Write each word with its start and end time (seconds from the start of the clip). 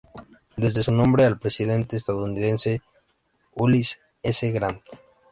Debe 0.57 0.81
su 0.81 0.91
nombre 0.91 1.25
al 1.25 1.37
presidente 1.37 1.95
estadounidense 1.95 2.81
Ulysses 3.53 3.99
S. 4.23 4.49
Grant. 4.51 4.81